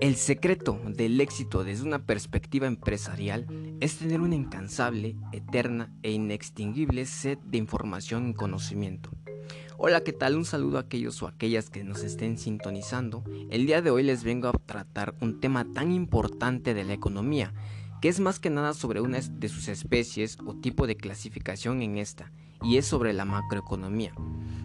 El 0.00 0.16
secreto 0.16 0.80
del 0.86 1.20
éxito 1.20 1.62
desde 1.62 1.86
una 1.86 1.98
perspectiva 1.98 2.66
empresarial 2.66 3.46
es 3.80 3.98
tener 3.98 4.22
una 4.22 4.34
incansable, 4.34 5.14
eterna 5.30 5.92
e 6.02 6.10
inextinguible 6.10 7.04
sed 7.04 7.36
de 7.44 7.58
información 7.58 8.30
y 8.30 8.34
conocimiento. 8.34 9.10
Hola, 9.76 10.00
¿qué 10.00 10.14
tal? 10.14 10.36
Un 10.36 10.46
saludo 10.46 10.78
a 10.78 10.82
aquellos 10.82 11.22
o 11.22 11.26
aquellas 11.26 11.68
que 11.68 11.84
nos 11.84 12.02
estén 12.02 12.38
sintonizando. 12.38 13.24
El 13.50 13.66
día 13.66 13.82
de 13.82 13.90
hoy 13.90 14.02
les 14.02 14.24
vengo 14.24 14.48
a 14.48 14.52
tratar 14.52 15.14
un 15.20 15.38
tema 15.38 15.66
tan 15.74 15.92
importante 15.92 16.72
de 16.72 16.84
la 16.84 16.94
economía, 16.94 17.52
que 18.00 18.08
es 18.08 18.20
más 18.20 18.40
que 18.40 18.48
nada 18.48 18.72
sobre 18.72 19.02
una 19.02 19.20
de 19.20 19.48
sus 19.50 19.68
especies 19.68 20.38
o 20.46 20.54
tipo 20.54 20.86
de 20.86 20.96
clasificación 20.96 21.82
en 21.82 21.98
esta, 21.98 22.32
y 22.62 22.78
es 22.78 22.86
sobre 22.86 23.12
la 23.12 23.26
macroeconomía, 23.26 24.14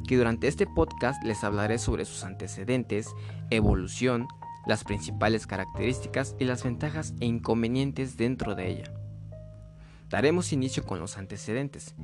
que 0.08 0.16
durante 0.16 0.48
este 0.48 0.66
podcast 0.66 1.22
les 1.26 1.44
hablaré 1.44 1.78
sobre 1.78 2.06
sus 2.06 2.24
antecedentes, 2.24 3.10
evolución, 3.50 4.30
las 4.66 4.84
principales 4.84 5.48
características 5.48 6.36
y 6.40 6.46
las 6.46 6.64
ventajas 6.64 7.14
e 7.20 7.26
inconvenientes 7.26 8.18
dentro 8.18 8.56
de 8.56 8.70
ella. 8.70 8.94
Daremos 10.10 10.54
inicio 10.54 10.86
con 10.86 11.00
los 11.00 11.18
antecedentes, 11.18 11.96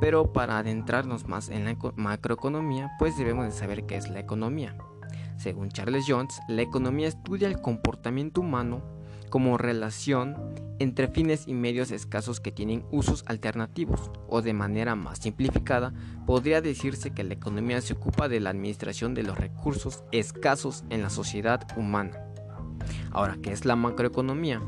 pero 0.00 0.32
para 0.32 0.58
adentrarnos 0.58 1.26
más 1.26 1.48
en 1.48 1.64
la 1.64 1.76
macroeconomía, 1.96 2.90
pues 2.98 3.16
debemos 3.16 3.46
de 3.46 3.52
saber 3.52 3.86
qué 3.86 3.96
es 3.96 4.08
la 4.08 4.20
economía. 4.20 4.76
Según 5.38 5.70
Charles 5.70 6.04
Jones, 6.06 6.40
la 6.48 6.62
economía 6.62 7.08
estudia 7.08 7.48
el 7.48 7.60
comportamiento 7.60 8.40
humano 8.40 8.95
como 9.36 9.58
relación 9.58 10.34
entre 10.78 11.08
fines 11.08 11.46
y 11.46 11.52
medios 11.52 11.90
escasos 11.90 12.40
que 12.40 12.52
tienen 12.52 12.86
usos 12.90 13.22
alternativos, 13.26 14.10
o 14.28 14.40
de 14.40 14.54
manera 14.54 14.94
más 14.94 15.18
simplificada, 15.18 15.92
podría 16.24 16.62
decirse 16.62 17.10
que 17.10 17.22
la 17.22 17.34
economía 17.34 17.82
se 17.82 17.92
ocupa 17.92 18.30
de 18.30 18.40
la 18.40 18.48
administración 18.48 19.12
de 19.12 19.24
los 19.24 19.36
recursos 19.36 20.04
escasos 20.10 20.84
en 20.88 21.02
la 21.02 21.10
sociedad 21.10 21.66
humana. 21.76 22.18
Ahora, 23.10 23.36
¿qué 23.42 23.52
es 23.52 23.66
la 23.66 23.76
macroeconomía? 23.76 24.62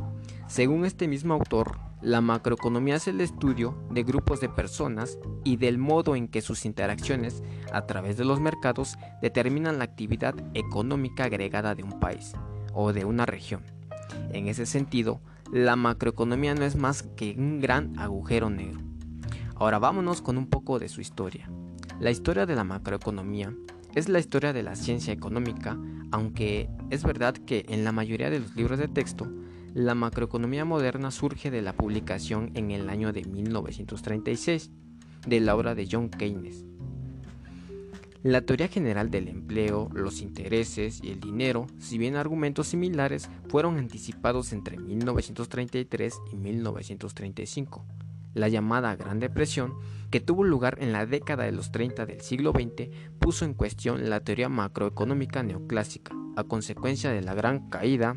Según 0.49 0.85
este 0.85 1.09
mismo 1.09 1.33
autor, 1.33 1.79
la 2.03 2.21
macroeconomía 2.21 2.97
es 2.97 3.09
el 3.09 3.23
estudio 3.23 3.75
de 3.91 4.03
grupos 4.03 4.39
de 4.43 4.51
personas 4.51 5.19
y 5.45 5.57
del 5.57 5.79
modo 5.79 6.15
en 6.15 6.29
que 6.29 6.43
sus 6.43 6.67
interacciones 6.67 7.43
a 7.73 7.87
través 7.87 8.19
de 8.19 8.27
los 8.27 8.39
mercados 8.39 8.99
determinan 9.23 9.79
la 9.79 9.85
actividad 9.85 10.35
económica 10.53 11.25
agregada 11.25 11.75
de 11.75 11.85
un 11.85 11.99
país 11.99 12.35
o 12.75 12.93
de 12.93 13.07
una 13.07 13.25
región. 13.25 13.78
En 14.33 14.49
ese 14.49 14.67
sentido, 14.67 15.21
la 15.53 15.77
macroeconomía 15.77 16.55
no 16.55 16.65
es 16.65 16.77
más 16.77 17.03
que 17.03 17.35
un 17.39 17.61
gran 17.61 17.99
agujero 17.99 18.51
negro. 18.51 18.81
Ahora 19.55 19.79
vámonos 19.79 20.23
con 20.23 20.39
un 20.39 20.47
poco 20.47 20.79
de 20.79 20.89
su 20.89 21.01
historia. 21.01 21.51
La 22.01 22.11
historia 22.11 22.47
de 22.47 22.55
la 22.55 22.65
macroeconomía 22.65 23.55
es 23.95 24.09
la 24.09 24.21
historia 24.21 24.53
de 24.53 24.63
la 24.63 24.77
ciencia 24.77 25.13
económica, 25.13 25.77
aunque 26.13 26.69
es 26.91 27.03
verdad 27.03 27.35
que 27.35 27.67
en 27.69 27.85
la 27.85 27.93
mayoría 27.93 28.31
de 28.31 28.41
los 28.41 28.55
libros 28.55 28.79
de 28.79 28.89
texto, 28.89 29.27
la 29.75 29.95
macroeconomía 29.95 30.65
moderna 30.65 31.11
surge 31.11 31.51
de 31.51 31.63
la 31.63 31.73
publicación 31.73 32.53
en 32.55 32.71
el 32.71 32.89
año 32.89 33.13
de 33.13 33.25
1936 33.25 34.71
de 35.27 35.41
la 35.41 35.57
obra 35.57 35.75
de 35.75 35.89
John 35.91 36.09
Keynes. 36.09 36.65
La 38.25 38.41
teoría 38.41 38.67
general 38.67 39.13
del 39.13 39.29
empleo, 39.29 39.89
los 39.95 40.23
intereses 40.23 41.01
y 41.05 41.11
el 41.11 41.21
dinero, 41.21 41.69
si 41.79 41.99
bien 41.99 42.17
argumentos 42.17 42.67
similares, 42.67 43.31
fueron 43.49 43.79
anticipados 43.79 44.53
entre 44.53 44.77
1933 44.77 46.15
y 46.33 46.37
1935. 46.37 47.87
La 48.35 48.49
llamada 48.49 48.97
Gran 48.97 49.21
Depresión, 49.21 49.75
que 50.11 50.19
tuvo 50.19 50.43
lugar 50.43 50.79
en 50.81 50.93
la 50.93 51.07
década 51.07 51.45
de 51.45 51.53
los 51.53 51.71
30 51.71 52.07
del 52.07 52.21
siglo 52.21 52.51
XX, 52.51 52.89
puso 53.21 53.45
en 53.45 53.55
cuestión 53.55 54.11
la 54.11 54.19
teoría 54.19 54.49
macroeconómica 54.49 55.45
neoclásica, 55.45 56.13
a 56.35 56.43
consecuencia 56.43 57.11
de 57.11 57.23
la 57.23 57.35
gran 57.35 57.71
caída 57.71 58.17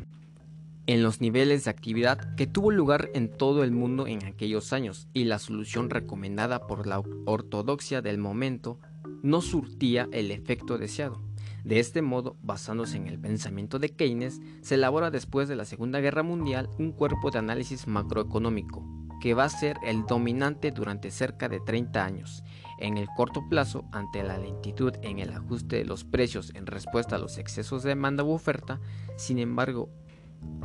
en 0.88 1.04
los 1.04 1.20
niveles 1.20 1.64
de 1.64 1.70
actividad 1.70 2.34
que 2.34 2.48
tuvo 2.48 2.72
lugar 2.72 3.10
en 3.14 3.30
todo 3.30 3.62
el 3.62 3.70
mundo 3.70 4.08
en 4.08 4.24
aquellos 4.24 4.72
años 4.72 5.06
y 5.12 5.24
la 5.24 5.38
solución 5.38 5.90
recomendada 5.90 6.66
por 6.66 6.88
la 6.88 7.00
ortodoxia 7.24 8.02
del 8.02 8.18
momento 8.18 8.80
no 9.22 9.40
surtía 9.40 10.08
el 10.12 10.30
efecto 10.30 10.78
deseado. 10.78 11.20
De 11.64 11.78
este 11.78 12.02
modo, 12.02 12.36
basándose 12.42 12.96
en 12.96 13.06
el 13.06 13.20
pensamiento 13.20 13.78
de 13.78 13.90
Keynes, 13.90 14.40
se 14.62 14.74
elabora 14.74 15.10
después 15.10 15.48
de 15.48 15.54
la 15.54 15.64
Segunda 15.64 16.00
Guerra 16.00 16.24
Mundial 16.24 16.68
un 16.78 16.90
cuerpo 16.90 17.30
de 17.30 17.38
análisis 17.38 17.86
macroeconómico, 17.86 18.84
que 19.20 19.34
va 19.34 19.44
a 19.44 19.48
ser 19.48 19.76
el 19.84 20.04
dominante 20.04 20.72
durante 20.72 21.12
cerca 21.12 21.48
de 21.48 21.60
30 21.60 22.04
años. 22.04 22.42
En 22.78 22.96
el 22.96 23.06
corto 23.16 23.48
plazo, 23.48 23.84
ante 23.92 24.24
la 24.24 24.38
lentitud 24.38 24.92
en 25.02 25.20
el 25.20 25.32
ajuste 25.32 25.76
de 25.76 25.84
los 25.84 26.02
precios 26.02 26.50
en 26.56 26.66
respuesta 26.66 27.14
a 27.14 27.20
los 27.20 27.38
excesos 27.38 27.84
de 27.84 27.90
demanda 27.90 28.24
u 28.24 28.32
oferta, 28.32 28.80
sin 29.16 29.38
embargo, 29.38 29.88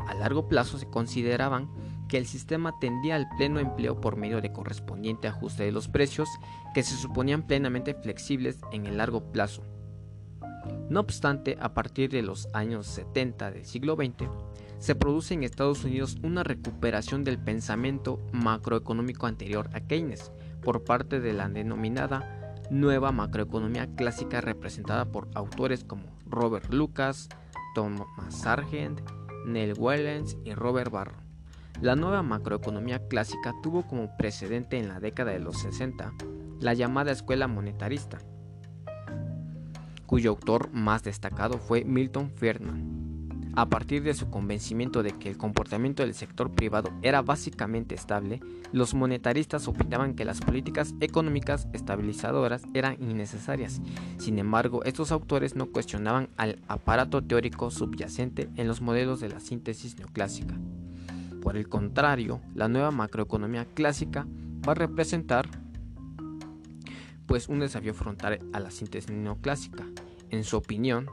a 0.08 0.16
largo 0.16 0.48
plazo 0.48 0.80
se 0.80 0.90
consideraban 0.90 1.70
que 2.08 2.18
el 2.18 2.26
sistema 2.26 2.78
tendía 2.80 3.16
al 3.16 3.28
pleno 3.38 3.60
empleo 3.60 4.00
por 4.00 4.16
medio 4.16 4.42
de 4.42 4.52
correspondiente 4.52 5.28
ajuste 5.28 5.64
de 5.64 5.72
los 5.72 5.88
precios 5.88 6.30
que 6.74 6.84
se 6.84 6.96
suponían 6.96 7.46
plenamente 7.46 7.94
flexibles 7.94 8.60
en 8.72 8.86
el 8.86 8.98
largo 8.98 9.32
plazo. 9.32 9.64
No 10.90 11.00
obstante, 11.00 11.58
a 11.60 11.74
partir 11.74 12.10
de 12.10 12.22
los 12.22 12.48
años 12.54 12.88
70 12.88 13.52
del 13.52 13.66
siglo 13.66 13.96
XX, 13.96 14.30
se 14.80 14.96
produce 14.96 15.34
en 15.34 15.44
Estados 15.44 15.84
Unidos 15.84 16.18
una 16.24 16.44
recuperación 16.44 17.24
del 17.24 17.40
pensamiento 17.40 18.20
macroeconómico 18.32 19.26
anterior 19.26 19.70
a 19.74 19.82
Keynes 19.82 20.32
por 20.62 20.84
parte 20.84 21.20
de 21.20 21.34
la 21.34 21.50
denominada 21.50 22.56
nueva 22.70 23.12
macroeconomía 23.12 23.88
clásica 23.96 24.42
representada 24.42 25.06
por 25.06 25.30
autores 25.34 25.84
como 25.84 26.04
Robert 26.26 26.72
Lucas, 26.74 27.30
Thomas 27.76 28.08
Sargent, 28.30 29.02
Neil 29.46 29.74
Wellens 29.78 30.38
y 30.44 30.54
Robert 30.54 30.92
Barro. 30.92 31.27
La 31.82 31.96
nueva 31.96 32.24
macroeconomía 32.24 33.08
clásica 33.08 33.54
tuvo 33.62 33.86
como 33.86 34.18
precedente 34.18 34.80
en 34.80 34.88
la 34.88 35.00
década 35.00 35.32
de 35.32 35.40
los 35.40 35.60
60 35.62 36.12
la 36.60 36.74
llamada 36.74 37.12
escuela 37.12 37.48
monetarista, 37.48 38.18
cuyo 40.08 40.32
autor 40.32 40.72
más 40.74 41.04
destacado 41.04 41.60
fue 41.60 41.84
Milton 41.84 42.32
Friedman. 42.32 42.98
A 43.56 43.70
partir 43.70 44.02
de 44.04 44.14
su 44.14 44.30
convencimiento 44.30 45.04
de 45.04 45.12
que 45.12 45.30
el 45.30 45.38
comportamiento 45.38 46.04
del 46.04 46.14
sector 46.16 46.54
privado 46.54 46.90
era 47.02 47.22
básicamente 47.22 47.94
estable, 47.94 48.40
los 48.72 48.94
monetaristas 48.94 49.68
opinaban 49.68 50.16
que 50.16 50.26
las 50.26 50.42
políticas 50.42 50.96
económicas 51.00 51.68
estabilizadoras 51.74 52.64
eran 52.74 53.02
innecesarias. 53.02 53.82
Sin 54.18 54.40
embargo, 54.40 54.84
estos 54.84 55.12
autores 55.12 55.56
no 55.56 55.68
cuestionaban 55.68 56.30
al 56.38 56.60
aparato 56.68 57.24
teórico 57.24 57.70
subyacente 57.70 58.50
en 58.56 58.68
los 58.68 58.82
modelos 58.82 59.20
de 59.20 59.30
la 59.30 59.40
síntesis 59.40 59.98
neoclásica. 59.98 60.56
Por 61.48 61.56
el 61.56 61.70
contrario, 61.70 62.42
la 62.56 62.68
nueva 62.68 62.92
macroeconomía 62.92 63.64
clásica 63.64 64.28
va 64.68 64.74
a 64.74 64.76
representar 64.76 65.48
pues 67.26 67.48
un 67.48 67.60
desafío 67.62 67.94
frontal 67.94 68.40
a 68.52 68.60
la 68.60 68.70
síntesis 68.70 69.10
neoclásica. 69.10 69.86
En 70.30 70.44
su 70.44 70.58
opinión, 70.58 71.08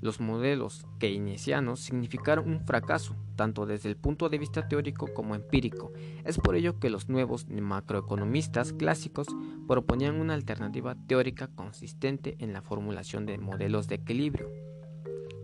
los 0.00 0.20
modelos 0.20 0.86
keynesianos 0.98 1.80
significaron 1.80 2.48
un 2.48 2.60
fracaso, 2.64 3.14
tanto 3.36 3.66
desde 3.66 3.90
el 3.90 3.98
punto 3.98 4.30
de 4.30 4.38
vista 4.38 4.68
teórico 4.68 5.12
como 5.12 5.34
empírico. 5.34 5.92
Es 6.24 6.38
por 6.38 6.56
ello 6.56 6.78
que 6.80 6.88
los 6.88 7.10
nuevos 7.10 7.46
macroeconomistas 7.50 8.72
clásicos 8.72 9.26
proponían 9.66 10.18
una 10.18 10.32
alternativa 10.32 10.94
teórica 10.94 11.48
consistente 11.48 12.36
en 12.38 12.54
la 12.54 12.62
formulación 12.62 13.26
de 13.26 13.36
modelos 13.36 13.86
de 13.86 13.96
equilibrio, 13.96 14.50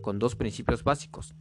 con 0.00 0.18
dos 0.18 0.34
principios 0.34 0.82
básicos. 0.82 1.34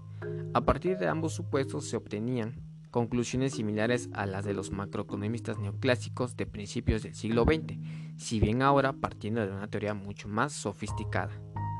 A 0.53 0.59
partir 0.59 0.97
de 0.97 1.07
ambos 1.07 1.33
supuestos 1.33 1.85
se 1.85 1.95
obtenían 1.95 2.72
conclusiones 2.93 3.53
similares 3.53 4.07
a 4.13 4.27
las 4.27 4.45
de 4.45 4.53
los 4.53 4.71
macroeconomistas 4.71 5.57
neoclásicos 5.57 6.37
de 6.37 6.45
principios 6.45 7.01
del 7.01 7.15
siglo 7.15 7.43
XX, 7.43 7.79
si 8.17 8.39
bien 8.39 8.61
ahora 8.61 8.93
partiendo 8.93 9.43
de 9.43 9.51
una 9.51 9.67
teoría 9.67 9.95
mucho 9.95 10.27
más 10.27 10.53
sofisticada. 10.53 11.33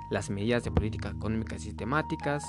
Las 0.09 0.31
medidas 0.31 0.63
de 0.63 0.71
política 0.71 1.09
económica 1.09 1.59
sistemáticas, 1.59 2.43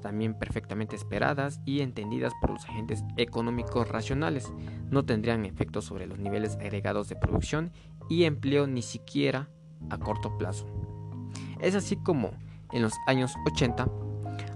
también 0.00 0.32
perfectamente 0.32 0.96
esperadas 0.96 1.60
y 1.66 1.82
entendidas 1.82 2.32
por 2.40 2.50
los 2.50 2.64
agentes 2.64 3.04
económicos 3.18 3.86
racionales, 3.86 4.50
no 4.88 5.04
tendrían 5.04 5.44
efecto 5.44 5.82
sobre 5.82 6.06
los 6.06 6.18
niveles 6.18 6.56
agregados 6.56 7.10
de 7.10 7.16
producción 7.16 7.70
y 8.08 8.24
empleo 8.24 8.66
ni 8.66 8.80
siquiera 8.80 9.50
a 9.90 9.98
corto 9.98 10.38
plazo. 10.38 10.66
Es 11.60 11.74
así 11.74 11.96
como 11.96 12.30
en 12.72 12.80
los 12.80 12.94
años 13.06 13.34
80 13.46 14.03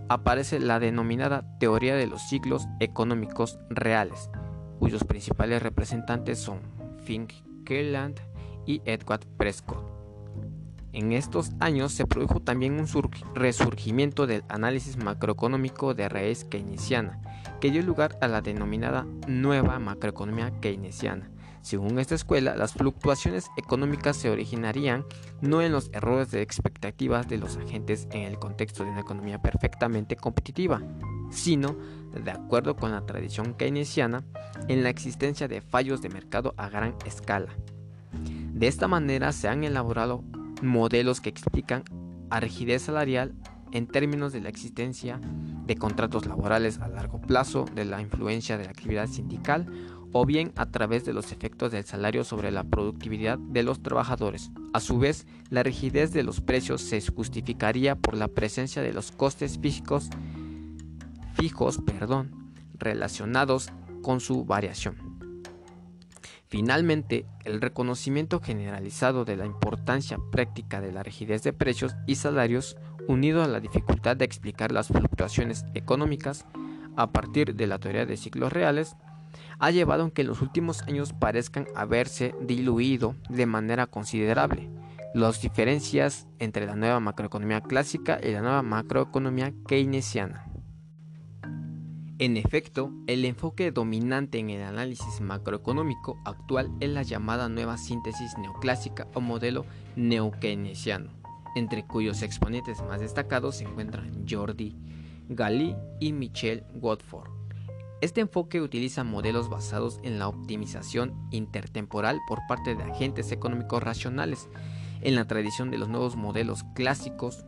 aparece 0.09 0.59
la 0.61 0.81
denominada 0.81 1.45
teoría 1.59 1.97
de 1.97 2.07
los 2.07 2.23
ciclos 2.29 2.67
económicos 2.81 3.59
reales, 3.71 4.31
cuyos 4.79 5.05
principales 5.05 5.63
representantes 5.63 6.39
son 6.39 6.61
Fink 7.05 7.33
Kirland 7.65 8.21
y 8.67 8.83
Edward 8.85 9.27
Prescott. 9.37 9.85
En 10.93 11.13
estos 11.13 11.53
años 11.61 11.93
se 11.93 12.07
produjo 12.07 12.41
también 12.41 12.81
un 12.81 12.87
resurgimiento 13.35 14.27
del 14.27 14.43
análisis 14.49 14.97
macroeconómico 14.97 15.95
de 15.95 16.09
raíz 16.09 16.45
keynesiana, 16.45 17.21
que 17.61 17.71
dio 17.71 17.83
lugar 17.83 18.19
a 18.21 18.29
la 18.29 18.41
denominada 18.41 19.07
nueva 19.27 19.79
macroeconomía 19.79 20.51
keynesiana. 20.61 21.31
Según 21.63 21.99
esta 21.99 22.15
escuela, 22.15 22.57
las 22.57 22.73
fluctuaciones 22.73 23.51
económicas 23.57 24.17
se 24.17 24.31
originarían 24.31 25.05
no 25.41 25.61
en 25.63 25.73
los 25.73 25.91
errores 25.93 26.31
de 26.31 26.43
expectativas 26.43 27.29
de 27.29 27.39
los 27.39 27.57
agentes 27.57 28.09
en 28.11 28.23
el 28.23 28.39
contexto 28.39 28.85
de 28.85 28.91
una 28.91 29.01
economía 29.01 29.41
perfectamente 29.41 30.17
competitiva, 30.17 30.83
sino, 31.31 31.77
de 32.13 32.31
acuerdo 32.31 32.77
con 32.77 32.93
la 32.93 33.05
tradición 33.05 33.55
keynesiana, 33.55 34.25
en 34.69 34.83
la 34.83 34.91
existencia 34.91 35.49
de 35.49 35.61
fallos 35.61 36.01
de 36.01 36.09
mercado 36.09 36.55
a 36.57 36.69
gran 36.69 36.95
escala. 37.05 37.55
De 38.53 38.67
esta 38.67 38.89
manera 38.89 39.33
se 39.33 39.49
han 39.49 39.65
elaborado 39.65 40.25
modelos 40.63 41.21
que 41.21 41.29
explican 41.29 41.85
a 42.31 42.41
rigidez 42.41 42.83
salarial 42.83 43.35
en 43.73 43.87
términos 43.87 44.33
de 44.33 44.41
la 44.41 44.49
existencia 44.49 45.21
de 45.67 45.77
contratos 45.77 46.27
laborales 46.27 46.79
a 46.79 46.89
largo 46.89 47.21
plazo, 47.21 47.67
de 47.75 47.85
la 47.85 48.01
influencia 48.01 48.57
de 48.57 48.65
la 48.65 48.71
actividad 48.71 49.07
sindical 49.07 49.67
o 50.13 50.25
bien 50.25 50.53
a 50.57 50.67
través 50.67 51.05
de 51.05 51.13
los 51.13 51.33
efectos 51.33 51.73
del 51.73 51.85
salario 51.85 52.25
sobre 52.25 52.51
la 52.51 52.65
productividad 52.65 53.39
de 53.39 53.63
los 53.63 53.83
trabajadores. 53.83 54.51
A 54.73 54.81
su 54.81 54.99
vez, 54.99 55.27
la 55.51 55.63
rigidez 55.63 56.13
de 56.13 56.23
los 56.23 56.41
precios 56.41 56.81
se 56.83 57.01
justificaría 57.01 57.95
por 57.97 58.17
la 58.17 58.29
presencia 58.29 58.83
de 58.83 58.93
los 58.93 59.13
costes 59.13 59.59
físicos 59.59 60.11
fijos, 61.35 61.79
perdón, 61.87 62.53
relacionados 62.75 63.71
con 64.03 64.21
su 64.21 64.45
variación. 64.45 64.97
Finalmente, 66.49 67.27
el 67.45 67.61
reconocimiento 67.61 68.41
generalizado 68.41 69.25
de 69.25 69.37
la 69.37 69.47
importancia 69.47 70.19
práctica 70.33 70.81
de 70.81 70.93
la 70.93 71.03
rigidez 71.03 71.43
de 71.43 71.53
precios 71.53 71.95
y 72.07 72.17
salarios, 72.17 72.77
unido 73.07 73.43
a 73.43 73.49
la 73.49 73.61
dificultad 73.61 74.17
de 74.17 74.25
explicar 74.25 74.73
las 74.73 74.89
fluctuaciones 74.89 75.65
económicas 75.75 76.47
a 76.97 77.13
partir 77.13 77.55
de 77.55 77.67
la 77.67 77.79
teoría 77.79 78.07
de 78.07 78.17
ciclos 78.17 78.53
reales, 78.53 78.97
ha 79.59 79.71
llevado 79.71 80.05
a 80.05 80.11
que 80.11 80.23
en 80.23 80.29
los 80.29 80.43
últimos 80.43 80.83
años 80.83 81.13
parezcan 81.13 81.67
haberse 81.75 82.35
diluido 82.41 83.15
de 83.29 83.47
manera 83.47 83.87
considerable 83.87 84.71
las 85.15 85.41
diferencias 85.41 86.27
entre 86.39 86.67
la 86.67 86.77
nueva 86.77 87.01
macroeconomía 87.01 87.63
clásica 87.63 88.21
y 88.23 88.33
la 88.33 88.43
nueva 88.43 88.63
macroeconomía 88.63 89.53
keynesiana. 89.67 90.45
En 92.21 92.37
efecto, 92.37 92.93
el 93.07 93.25
enfoque 93.25 93.71
dominante 93.71 94.39
en 94.39 94.51
el 94.51 94.63
análisis 94.63 95.21
macroeconómico 95.21 96.21
actual 96.25 96.71
es 96.81 96.91
la 96.91 97.03
llamada 97.03 97.49
nueva 97.49 97.79
síntesis 97.79 98.37
neoclásica 98.39 99.07
o 99.15 99.21
modelo 99.21 99.65
neokeynesiano, 99.95 101.11
entre 101.55 101.87
cuyos 101.87 102.23
exponentes 102.23 102.83
más 102.83 103.01
destacados 103.01 103.57
se 103.57 103.65
encuentran 103.65 104.27
Jordi 104.29 104.77
Galli 105.29 105.77
y 106.01 106.13
Michel 106.13 106.65
Watford. 106.75 107.38
Este 108.00 108.21
enfoque 108.21 108.61
utiliza 108.61 109.03
modelos 109.03 109.49
basados 109.49 109.99
en 110.05 110.21
la 110.21 110.29
optimización 110.29 111.15
intertemporal 111.33 112.21
por 112.29 112.39
parte 112.47 112.77
de 112.77 112.85
agentes 112.85 113.33
económicos 113.33 113.83
racionales, 113.83 114.49
en 115.00 115.17
la 115.17 115.27
tradición 115.27 115.73
de 115.73 115.79
los 115.79 115.89
nuevos 115.89 116.15
modelos 116.15 116.65
clásicos, 116.75 117.45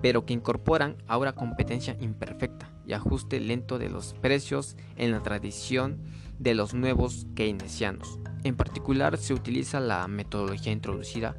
pero 0.00 0.24
que 0.24 0.32
incorporan 0.32 0.96
ahora 1.06 1.34
competencia 1.34 1.98
imperfecta 2.00 2.70
y 2.86 2.94
ajuste 2.94 3.40
lento 3.40 3.78
de 3.78 3.90
los 3.90 4.14
precios 4.14 4.76
en 4.96 5.10
la 5.10 5.22
tradición 5.22 6.00
de 6.38 6.54
los 6.54 6.72
nuevos 6.72 7.26
keynesianos. 7.34 8.18
En 8.44 8.56
particular 8.56 9.18
se 9.18 9.34
utiliza 9.34 9.80
la 9.80 10.08
metodología 10.08 10.72
introducida 10.72 11.36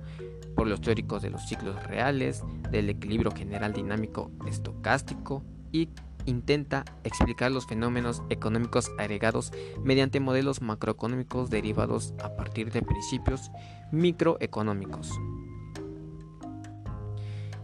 por 0.55 0.67
los 0.67 0.81
teóricos 0.81 1.23
de 1.23 1.31
los 1.31 1.47
ciclos 1.47 1.81
reales, 1.87 2.43
del 2.69 2.89
equilibrio 2.89 3.31
general 3.31 3.73
dinámico 3.73 4.31
estocástico 4.45 5.43
y 5.71 5.89
intenta 6.29 6.85
explicar 7.03 7.51
los 7.51 7.67
fenómenos 7.67 8.23
económicos 8.29 8.91
agregados 8.97 9.51
mediante 9.83 10.19
modelos 10.19 10.61
macroeconómicos 10.61 11.49
derivados 11.49 12.13
a 12.23 12.35
partir 12.35 12.71
de 12.71 12.81
principios 12.81 13.51
microeconómicos. 13.91 15.11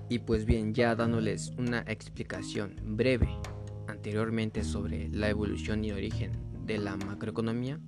Y 0.09 0.19
pues 0.19 0.45
bien, 0.45 0.73
ya 0.73 0.95
dándoles 0.95 1.53
una 1.57 1.79
explicación 1.87 2.75
breve 2.83 3.29
anteriormente 3.87 4.63
sobre 4.63 5.09
la 5.09 5.29
evolución 5.29 5.83
y 5.83 5.91
origen 5.91 6.33
de 6.65 6.77
la 6.77 6.95
macroeconomía, 6.95 7.79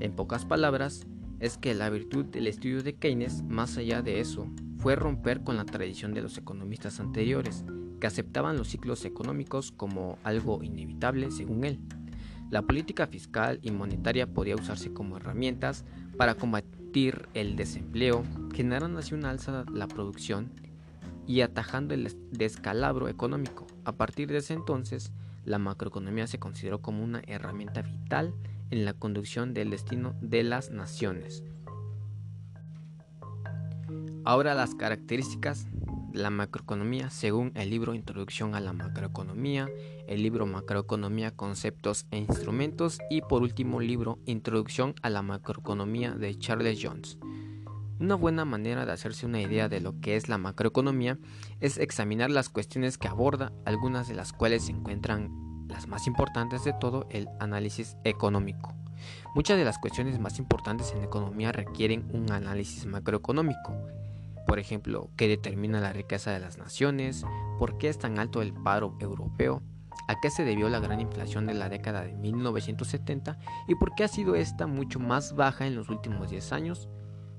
en 0.00 0.12
pocas 0.12 0.44
palabras, 0.44 1.06
es 1.40 1.58
que 1.58 1.74
la 1.74 1.90
virtud 1.90 2.26
del 2.26 2.46
estudio 2.46 2.82
de 2.82 2.94
Keynes, 2.94 3.42
más 3.42 3.76
allá 3.76 4.02
de 4.02 4.20
eso, 4.20 4.48
fue 4.78 4.96
romper 4.96 5.42
con 5.42 5.56
la 5.56 5.64
tradición 5.64 6.14
de 6.14 6.22
los 6.22 6.36
economistas 6.38 7.00
anteriores, 7.00 7.64
que 8.02 8.08
aceptaban 8.08 8.56
los 8.56 8.66
ciclos 8.66 9.04
económicos 9.04 9.70
como 9.70 10.18
algo 10.24 10.64
inevitable 10.64 11.30
según 11.30 11.62
él. 11.62 11.78
La 12.50 12.62
política 12.62 13.06
fiscal 13.06 13.60
y 13.62 13.70
monetaria 13.70 14.26
podía 14.26 14.56
usarse 14.56 14.92
como 14.92 15.18
herramientas 15.18 15.84
para 16.16 16.34
combatir 16.34 17.28
el 17.34 17.54
desempleo, 17.54 18.24
generando 18.52 18.98
así 18.98 19.14
una 19.14 19.30
alza 19.30 19.64
la 19.72 19.86
producción 19.86 20.50
y 21.28 21.42
atajando 21.42 21.94
el 21.94 22.12
descalabro 22.32 23.08
económico. 23.08 23.68
A 23.84 23.92
partir 23.92 24.32
de 24.32 24.38
ese 24.38 24.54
entonces, 24.54 25.12
la 25.44 25.60
macroeconomía 25.60 26.26
se 26.26 26.40
consideró 26.40 26.82
como 26.82 27.04
una 27.04 27.22
herramienta 27.28 27.82
vital 27.82 28.34
en 28.72 28.84
la 28.84 28.94
conducción 28.94 29.54
del 29.54 29.70
destino 29.70 30.16
de 30.20 30.42
las 30.42 30.72
naciones. 30.72 31.44
Ahora 34.24 34.54
las 34.54 34.74
características 34.74 35.68
la 36.14 36.30
macroeconomía 36.30 37.10
según 37.10 37.52
el 37.54 37.70
libro 37.70 37.94
Introducción 37.94 38.54
a 38.54 38.60
la 38.60 38.72
macroeconomía, 38.72 39.68
el 40.06 40.22
libro 40.22 40.46
Macroeconomía, 40.46 41.30
conceptos 41.30 42.06
e 42.10 42.18
instrumentos 42.18 42.98
y 43.10 43.22
por 43.22 43.42
último 43.42 43.80
libro 43.80 44.18
Introducción 44.26 44.94
a 45.02 45.10
la 45.10 45.22
macroeconomía 45.22 46.12
de 46.12 46.38
Charles 46.38 46.78
Jones. 46.82 47.18
Una 48.00 48.14
buena 48.16 48.44
manera 48.44 48.84
de 48.84 48.92
hacerse 48.92 49.26
una 49.26 49.40
idea 49.40 49.68
de 49.68 49.80
lo 49.80 50.00
que 50.00 50.16
es 50.16 50.28
la 50.28 50.38
macroeconomía 50.38 51.18
es 51.60 51.78
examinar 51.78 52.30
las 52.30 52.48
cuestiones 52.48 52.98
que 52.98 53.08
aborda, 53.08 53.52
algunas 53.64 54.08
de 54.08 54.14
las 54.14 54.32
cuales 54.32 54.64
se 54.64 54.72
encuentran 54.72 55.66
las 55.68 55.86
más 55.86 56.06
importantes 56.06 56.64
de 56.64 56.72
todo 56.72 57.06
el 57.10 57.28
análisis 57.38 57.96
económico. 58.04 58.74
Muchas 59.34 59.56
de 59.56 59.64
las 59.64 59.78
cuestiones 59.78 60.18
más 60.18 60.38
importantes 60.38 60.92
en 60.92 61.02
economía 61.02 61.52
requieren 61.52 62.08
un 62.12 62.30
análisis 62.30 62.86
macroeconómico 62.86 63.72
por 64.52 64.58
ejemplo, 64.58 65.08
qué 65.16 65.28
determina 65.28 65.80
la 65.80 65.94
riqueza 65.94 66.30
de 66.30 66.38
las 66.38 66.58
naciones, 66.58 67.24
por 67.58 67.78
qué 67.78 67.88
es 67.88 67.98
tan 67.98 68.18
alto 68.18 68.42
el 68.42 68.52
paro 68.52 68.94
europeo, 69.00 69.62
a 70.08 70.20
qué 70.20 70.28
se 70.28 70.44
debió 70.44 70.68
la 70.68 70.78
gran 70.78 71.00
inflación 71.00 71.46
de 71.46 71.54
la 71.54 71.70
década 71.70 72.02
de 72.02 72.12
1970 72.12 73.38
y 73.66 73.76
por 73.76 73.94
qué 73.94 74.04
ha 74.04 74.08
sido 74.08 74.34
esta 74.34 74.66
mucho 74.66 75.00
más 75.00 75.34
baja 75.34 75.66
en 75.66 75.74
los 75.74 75.88
últimos 75.88 76.28
10 76.28 76.52
años, 76.52 76.90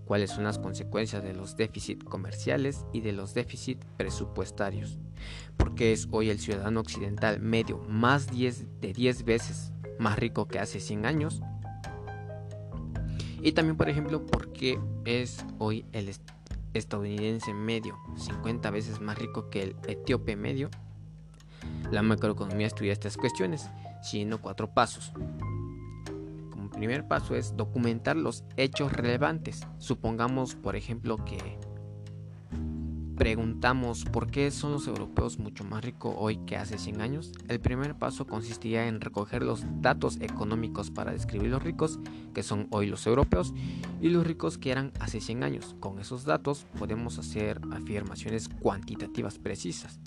cuáles 0.06 0.32
son 0.32 0.44
las 0.44 0.58
consecuencias 0.58 1.24
de 1.24 1.36
los 1.36 1.56
déficits 1.56 2.04
comerciales 2.04 2.84
y 2.94 3.02
de 3.02 3.12
los 3.12 3.36
déficits 3.36 3.86
presupuestarios, 3.96 4.98
por 5.56 5.76
qué 5.76 5.92
es 5.92 6.08
hoy 6.10 6.32
el 6.32 6.40
ciudadano 6.40 6.80
occidental 6.80 7.40
medio 7.40 7.78
más 7.88 8.26
de 8.26 8.92
10 8.92 9.24
veces 9.24 9.72
más 10.00 10.18
rico 10.18 10.48
que 10.48 10.58
hace 10.58 10.80
100 10.80 11.06
años, 11.06 11.44
y 13.44 13.52
también, 13.52 13.76
por 13.76 13.90
ejemplo, 13.90 14.26
por 14.26 14.54
qué 14.54 14.80
es 15.04 15.46
hoy 15.60 15.86
el, 15.92 16.10
estadounidense 16.74 17.54
medio 17.54 17.98
50 18.16 18.70
veces 18.72 19.00
más 19.02 19.18
rico 19.18 19.50
que 19.50 19.64
el 19.64 19.76
etíope 19.88 20.36
medio, 20.36 20.70
la 21.92 22.02
macroeconomía 22.02 22.68
estudia 22.68 22.94
estas 22.94 23.18
cuestiones, 23.18 23.70
siguiendo 24.02 24.42
cuatro 24.42 24.74
pasos. 24.74 25.12
Como 26.52 26.70
primer 26.70 27.08
paso 27.08 27.36
es 27.36 27.56
documentar 27.56 28.16
los 28.16 28.44
hechos 28.58 28.92
relevantes. 28.94 29.68
Supongamos, 29.78 30.56
por 30.56 30.76
ejemplo, 30.76 31.24
que 31.24 31.60
preguntamos 33.24 34.04
por 34.04 34.30
qué 34.30 34.52
son 34.52 34.74
los 34.74 34.86
europeos 34.86 35.40
mucho 35.40 35.64
más 35.64 35.82
ricos 35.82 36.14
hoy 36.18 36.40
que 36.46 36.58
hace 36.58 36.78
100 36.78 37.00
años, 37.00 37.32
el 37.48 37.62
primer 37.62 37.96
paso 37.96 38.28
consistiría 38.28 38.86
en 38.86 39.00
recoger 39.00 39.44
los 39.44 39.64
datos 39.80 40.18
económicos 40.20 40.92
para 40.92 41.14
describir 41.14 41.50
los 41.50 41.64
ricos, 41.64 42.02
que 42.34 42.44
son 42.44 42.68
hoy 42.70 42.86
los 42.86 43.08
europeos, 43.08 43.54
y 44.02 44.10
los 44.10 44.28
ricos 44.28 44.58
que 44.58 44.72
eran 44.72 44.92
hace 45.00 45.22
100 45.22 45.44
años. 45.44 45.74
Con 45.80 46.00
esos 46.00 46.26
datos 46.26 46.66
podemos 46.78 47.18
hacer 47.18 47.62
afirmaciones 47.72 48.50
cuantitativas 48.50 49.40
precisas. 49.40 50.02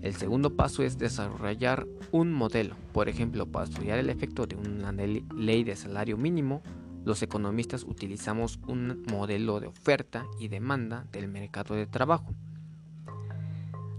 El 0.00 0.14
segundo 0.14 0.56
paso 0.56 0.82
es 0.82 0.96
desarrollar 0.96 1.86
un 2.12 2.32
modelo, 2.32 2.76
por 2.94 3.10
ejemplo, 3.10 3.44
para 3.44 3.66
estudiar 3.66 3.98
el 3.98 4.08
efecto 4.08 4.46
de 4.46 4.56
una 4.56 4.90
ley 4.90 5.64
de 5.64 5.76
salario 5.76 6.16
mínimo 6.16 6.62
los 7.08 7.22
economistas 7.22 7.84
utilizamos 7.84 8.60
un 8.66 9.02
modelo 9.10 9.60
de 9.60 9.66
oferta 9.66 10.26
y 10.38 10.48
demanda 10.48 11.06
del 11.10 11.26
mercado 11.26 11.74
de 11.74 11.86
trabajo. 11.86 12.34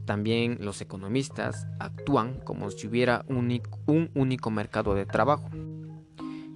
También 0.05 0.59
los 0.61 0.79
economistas 0.81 1.65
actúan 1.79 2.39
como 2.39 2.69
si 2.69 2.85
hubiera 2.85 3.25
un 3.27 4.11
único 4.13 4.51
mercado 4.51 4.93
de 4.93 5.07
trabajo 5.07 5.49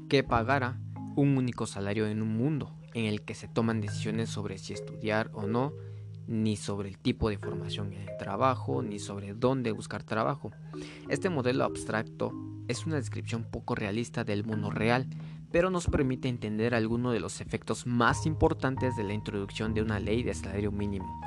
que 0.07 0.23
pagara 0.23 0.79
un 1.15 1.39
único 1.39 1.65
salario 1.65 2.05
en 2.05 2.21
un 2.21 2.37
mundo 2.37 2.71
en 2.93 3.05
el 3.05 3.23
que 3.23 3.33
se 3.33 3.47
toman 3.47 3.81
decisiones 3.81 4.29
sobre 4.29 4.59
si 4.59 4.73
estudiar 4.73 5.31
o 5.33 5.47
no, 5.47 5.73
ni 6.27 6.55
sobre 6.55 6.87
el 6.87 6.99
tipo 6.99 7.29
de 7.29 7.39
formación 7.39 7.93
en 7.93 8.01
el 8.03 8.17
trabajo, 8.17 8.83
ni 8.83 8.99
sobre 8.99 9.33
dónde 9.33 9.71
buscar 9.71 10.03
trabajo. 10.03 10.51
Este 11.09 11.31
modelo 11.31 11.63
abstracto 11.63 12.31
es 12.67 12.85
una 12.85 12.97
descripción 12.97 13.43
poco 13.43 13.73
realista 13.73 14.23
del 14.23 14.45
mundo 14.45 14.69
real, 14.69 15.07
pero 15.53 15.69
nos 15.69 15.85
permite 15.85 16.27
entender 16.29 16.73
algunos 16.73 17.13
de 17.13 17.19
los 17.19 17.39
efectos 17.39 17.85
más 17.85 18.25
importantes 18.25 18.95
de 18.97 19.03
la 19.03 19.13
introducción 19.13 19.75
de 19.75 19.83
una 19.83 19.99
ley 19.99 20.23
de 20.23 20.33
salario 20.33 20.71
mínimo. 20.71 21.21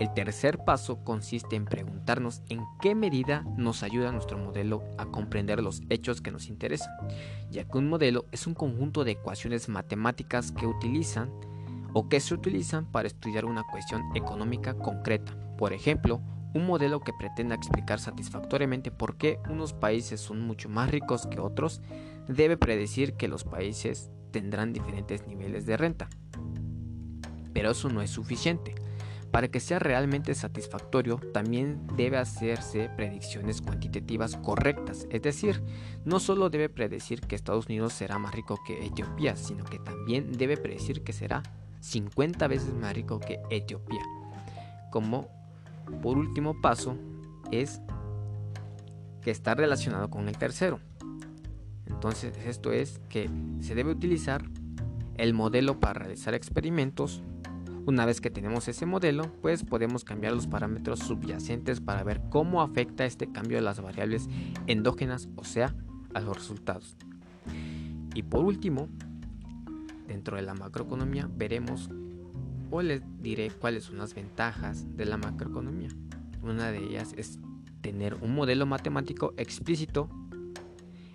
El 0.00 0.12
tercer 0.14 0.58
paso 0.64 1.04
consiste 1.04 1.54
en 1.54 1.64
preguntarnos 1.64 2.42
en 2.48 2.64
qué 2.80 2.96
medida 2.96 3.44
nos 3.56 3.84
ayuda 3.84 4.10
nuestro 4.10 4.36
modelo 4.36 4.82
a 4.98 5.06
comprender 5.06 5.62
los 5.62 5.80
hechos 5.90 6.20
que 6.20 6.32
nos 6.32 6.48
interesan, 6.48 6.92
ya 7.52 7.68
que 7.68 7.78
un 7.78 7.88
modelo 7.88 8.26
es 8.32 8.48
un 8.48 8.54
conjunto 8.54 9.04
de 9.04 9.12
ecuaciones 9.12 9.68
matemáticas 9.68 10.50
que 10.50 10.66
utilizan 10.66 11.30
o 11.94 12.08
que 12.08 12.18
se 12.18 12.34
utilizan 12.34 12.84
para 12.84 13.06
estudiar 13.06 13.44
una 13.44 13.62
cuestión 13.62 14.02
económica 14.16 14.74
concreta. 14.74 15.36
Por 15.56 15.72
ejemplo, 15.72 16.20
un 16.52 16.66
modelo 16.66 16.98
que 16.98 17.12
pretenda 17.12 17.54
explicar 17.54 18.00
satisfactoriamente 18.00 18.90
por 18.90 19.16
qué 19.16 19.38
unos 19.48 19.72
países 19.72 20.20
son 20.20 20.40
mucho 20.40 20.68
más 20.68 20.90
ricos 20.90 21.28
que 21.28 21.38
otros 21.38 21.80
debe 22.28 22.56
predecir 22.56 23.14
que 23.14 23.28
los 23.28 23.44
países 23.44 24.10
tendrán 24.30 24.72
diferentes 24.72 25.26
niveles 25.26 25.66
de 25.66 25.76
renta. 25.76 26.08
Pero 27.52 27.70
eso 27.72 27.88
no 27.88 28.02
es 28.02 28.10
suficiente. 28.10 28.74
Para 29.30 29.48
que 29.48 29.60
sea 29.60 29.78
realmente 29.78 30.34
satisfactorio, 30.34 31.20
también 31.34 31.86
debe 31.96 32.16
hacerse 32.16 32.88
predicciones 32.96 33.60
cuantitativas 33.60 34.36
correctas, 34.36 35.06
es 35.10 35.20
decir, 35.20 35.62
no 36.06 36.18
solo 36.18 36.48
debe 36.48 36.70
predecir 36.70 37.20
que 37.20 37.34
Estados 37.34 37.66
Unidos 37.66 37.92
será 37.92 38.18
más 38.18 38.34
rico 38.34 38.58
que 38.66 38.86
Etiopía, 38.86 39.36
sino 39.36 39.64
que 39.64 39.78
también 39.78 40.32
debe 40.32 40.56
predecir 40.56 41.04
que 41.04 41.12
será 41.12 41.42
50 41.80 42.48
veces 42.48 42.72
más 42.72 42.94
rico 42.94 43.20
que 43.20 43.40
Etiopía. 43.50 44.02
Como 44.90 45.28
por 46.02 46.16
último 46.16 46.60
paso 46.62 46.96
es 47.50 47.82
que 49.22 49.30
está 49.30 49.54
relacionado 49.54 50.08
con 50.08 50.28
el 50.28 50.38
tercero. 50.38 50.80
Entonces 51.98 52.32
esto 52.46 52.70
es 52.70 53.00
que 53.08 53.28
se 53.58 53.74
debe 53.74 53.90
utilizar 53.90 54.44
el 55.16 55.34
modelo 55.34 55.80
para 55.80 55.94
realizar 55.94 56.32
experimentos 56.32 57.24
una 57.86 58.06
vez 58.06 58.20
que 58.20 58.30
tenemos 58.30 58.68
ese 58.68 58.86
modelo, 58.86 59.32
pues 59.42 59.64
podemos 59.64 60.04
cambiar 60.04 60.32
los 60.32 60.46
parámetros 60.46 61.00
subyacentes 61.00 61.80
para 61.80 62.04
ver 62.04 62.22
cómo 62.30 62.62
afecta 62.62 63.04
este 63.04 63.32
cambio 63.32 63.56
de 63.56 63.62
las 63.62 63.80
variables 63.80 64.28
endógenas, 64.68 65.28
o 65.34 65.42
sea, 65.42 65.74
a 66.14 66.20
los 66.20 66.36
resultados. 66.36 66.96
Y 68.14 68.22
por 68.22 68.44
último, 68.44 68.88
dentro 70.06 70.36
de 70.36 70.42
la 70.42 70.54
macroeconomía 70.54 71.28
veremos 71.34 71.90
o 72.70 72.80
les 72.80 73.02
diré 73.20 73.50
cuáles 73.50 73.84
son 73.84 73.98
las 73.98 74.14
ventajas 74.14 74.86
de 74.96 75.04
la 75.04 75.16
macroeconomía. 75.16 75.88
Una 76.44 76.70
de 76.70 76.78
ellas 76.78 77.12
es 77.16 77.40
tener 77.80 78.14
un 78.22 78.36
modelo 78.36 78.66
matemático 78.66 79.34
explícito 79.36 80.08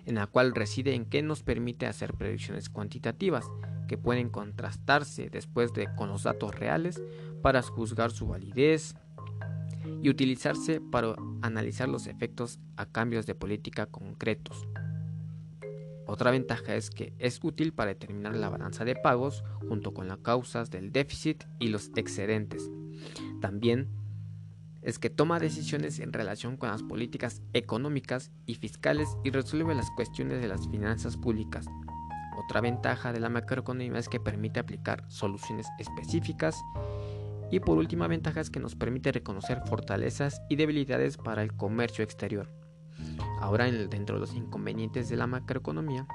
en 0.06 0.16
la 0.16 0.26
cual 0.26 0.54
reside 0.54 0.94
en 0.94 1.06
que 1.06 1.22
nos 1.22 1.42
permite 1.42 1.86
hacer 1.86 2.14
predicciones 2.14 2.68
cuantitativas 2.68 3.46
que 3.88 3.98
pueden 3.98 4.30
contrastarse 4.30 5.30
después 5.30 5.72
de 5.72 5.88
con 5.96 6.08
los 6.08 6.22
datos 6.22 6.54
reales 6.54 7.02
para 7.42 7.62
juzgar 7.62 8.10
su 8.10 8.26
validez 8.26 8.94
y 10.02 10.08
utilizarse 10.08 10.80
para 10.80 11.14
analizar 11.42 11.88
los 11.88 12.06
efectos 12.06 12.58
a 12.76 12.86
cambios 12.86 13.26
de 13.26 13.34
política 13.34 13.86
concretos. 13.86 14.66
Otra 16.06 16.30
ventaja 16.30 16.74
es 16.74 16.90
que 16.90 17.14
es 17.18 17.40
útil 17.42 17.72
para 17.72 17.88
determinar 17.88 18.36
la 18.36 18.50
balanza 18.50 18.84
de 18.84 18.94
pagos 18.94 19.42
junto 19.68 19.94
con 19.94 20.06
las 20.06 20.18
causas 20.18 20.70
del 20.70 20.92
déficit 20.92 21.44
y 21.58 21.68
los 21.68 21.90
excedentes. 21.96 22.70
También 23.40 23.88
es 24.84 24.98
que 24.98 25.10
toma 25.10 25.40
decisiones 25.40 25.98
en 25.98 26.12
relación 26.12 26.56
con 26.56 26.68
las 26.68 26.82
políticas 26.82 27.42
económicas 27.52 28.30
y 28.46 28.54
fiscales 28.54 29.08
y 29.24 29.30
resuelve 29.30 29.74
las 29.74 29.90
cuestiones 29.90 30.40
de 30.40 30.48
las 30.48 30.68
finanzas 30.68 31.16
públicas, 31.16 31.66
otra 32.36 32.60
ventaja 32.60 33.12
de 33.12 33.20
la 33.20 33.28
macroeconomía 33.28 33.98
es 33.98 34.08
que 34.08 34.20
permite 34.20 34.60
aplicar 34.60 35.04
soluciones 35.08 35.68
específicas 35.78 36.62
y 37.50 37.60
por 37.60 37.78
última 37.78 38.08
ventaja 38.08 38.40
es 38.40 38.50
que 38.50 38.60
nos 38.60 38.74
permite 38.74 39.12
reconocer 39.12 39.62
fortalezas 39.66 40.42
y 40.48 40.56
debilidades 40.56 41.16
para 41.16 41.42
el 41.42 41.54
comercio 41.54 42.02
exterior. 42.02 42.52
Ahora 43.40 43.70
dentro 43.70 44.16
de 44.16 44.20
los 44.20 44.34
inconvenientes 44.34 45.08
de 45.08 45.16
la 45.16 45.26
macroeconomía 45.26 46.06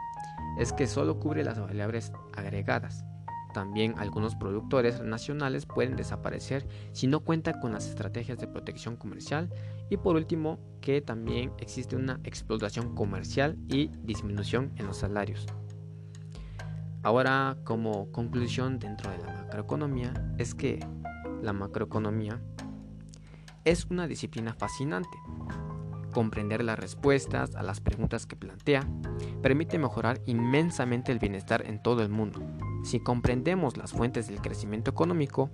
es 0.59 0.73
que 0.73 0.87
solo 0.87 1.19
cubre 1.19 1.43
las 1.43 1.59
variables 1.59 2.11
agregadas. 2.33 3.05
También 3.53 3.95
algunos 3.97 4.35
productores 4.35 5.01
nacionales 5.01 5.65
pueden 5.65 5.95
desaparecer 5.95 6.67
si 6.91 7.07
no 7.07 7.21
cuentan 7.21 7.59
con 7.59 7.71
las 7.71 7.87
estrategias 7.87 8.37
de 8.37 8.47
protección 8.47 8.95
comercial 8.95 9.49
y 9.89 9.97
por 9.97 10.15
último 10.15 10.59
que 10.81 11.01
también 11.01 11.51
existe 11.57 11.95
una 11.95 12.19
explotación 12.23 12.93
comercial 12.93 13.57
y 13.67 13.87
disminución 14.03 14.71
en 14.75 14.85
los 14.85 14.97
salarios. 14.97 15.47
Ahora, 17.01 17.57
como 17.63 18.11
conclusión 18.11 18.77
dentro 18.77 19.09
de 19.09 19.17
la 19.19 19.33
macroeconomía, 19.33 20.13
es 20.37 20.53
que 20.53 20.85
la 21.41 21.53
macroeconomía 21.53 22.41
es 23.63 23.85
una 23.85 24.07
disciplina 24.07 24.53
fascinante. 24.53 25.17
Comprender 26.13 26.63
las 26.63 26.77
respuestas 26.77 27.55
a 27.55 27.63
las 27.63 27.79
preguntas 27.79 28.25
que 28.25 28.35
plantea 28.35 28.87
permite 29.41 29.79
mejorar 29.79 30.21
inmensamente 30.25 31.11
el 31.11 31.19
bienestar 31.19 31.65
en 31.65 31.81
todo 31.81 32.01
el 32.01 32.09
mundo. 32.09 32.41
Si 32.83 32.99
comprendemos 32.99 33.77
las 33.77 33.91
fuentes 33.91 34.27
del 34.27 34.41
crecimiento 34.41 34.91
económico, 34.91 35.49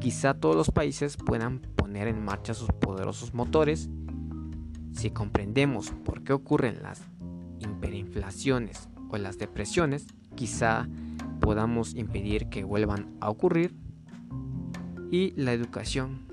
quizá 0.00 0.34
todos 0.34 0.56
los 0.56 0.70
países 0.70 1.16
puedan 1.16 1.60
poner 1.60 2.08
en 2.08 2.24
marcha 2.24 2.54
sus 2.54 2.68
poderosos 2.68 3.34
motores. 3.34 3.88
Si 4.92 5.10
comprendemos 5.10 5.92
por 6.04 6.22
qué 6.22 6.32
ocurren 6.32 6.82
las 6.82 7.02
hiperinflaciones 7.60 8.88
o 9.08 9.16
las 9.16 9.38
depresiones, 9.38 10.06
quizá 10.34 10.88
podamos 11.40 11.94
impedir 11.94 12.48
que 12.48 12.64
vuelvan 12.64 13.16
a 13.20 13.30
ocurrir. 13.30 13.74
Y 15.10 15.32
la 15.32 15.52
educación 15.52 16.26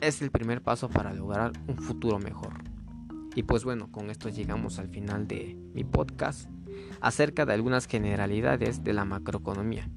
es 0.00 0.22
el 0.22 0.30
primer 0.30 0.62
paso 0.62 0.88
para 0.88 1.12
lograr 1.12 1.52
un 1.68 1.76
futuro 1.76 2.18
mejor. 2.18 2.54
Y 3.34 3.42
pues 3.42 3.64
bueno, 3.64 3.90
con 3.90 4.10
esto 4.10 4.28
llegamos 4.28 4.78
al 4.78 4.88
final 4.88 5.26
de 5.26 5.56
mi 5.74 5.84
podcast 5.84 6.48
acerca 7.00 7.46
de 7.46 7.54
algunas 7.54 7.86
generalidades 7.86 8.84
de 8.84 8.92
la 8.92 9.04
macroeconomía. 9.04 9.88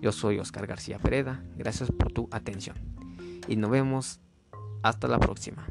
Yo 0.00 0.12
soy 0.12 0.38
Oscar 0.38 0.66
García 0.66 0.98
Pereda, 0.98 1.42
gracias 1.56 1.90
por 1.90 2.12
tu 2.12 2.28
atención 2.30 2.76
y 3.48 3.56
nos 3.56 3.70
vemos 3.70 4.20
hasta 4.82 5.08
la 5.08 5.18
próxima. 5.18 5.66